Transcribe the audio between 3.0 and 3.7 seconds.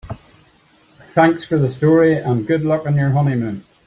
honeymoon.